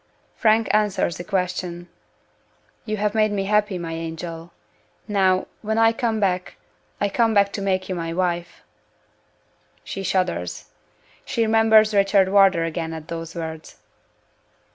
[0.35, 1.87] Frank answers the question.
[2.85, 4.51] "You have made me happy, my angel.
[5.07, 6.55] Now, when I come back,
[6.99, 8.63] I come back to make you my wife."
[9.83, 10.69] She shudders.
[11.23, 13.77] She remembers Richard Wardour again at those words.